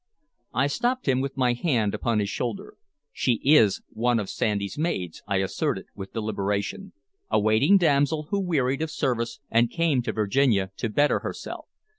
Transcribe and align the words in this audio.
I 0.55 0.65
stopped 0.65 1.07
him 1.07 1.21
with 1.21 1.37
my 1.37 1.53
hand 1.53 1.93
upon 1.93 2.17
his 2.17 2.27
shoulder. 2.29 2.75
"She 3.13 3.33
is 3.43 3.83
one 3.91 4.17
of 4.19 4.31
Sandys' 4.31 4.75
maids," 4.75 5.21
I 5.27 5.35
asserted, 5.37 5.85
with 5.93 6.13
deliberation, 6.13 6.93
"a 7.29 7.39
waiting 7.39 7.77
damsel 7.77 8.29
who 8.31 8.39
wearied 8.39 8.81
of 8.81 8.89
service 8.89 9.39
and 9.51 9.69
came 9.69 10.01
to 10.01 10.11
Virginia 10.11 10.71
to 10.77 10.89
better 10.89 11.19
herself. 11.19 11.67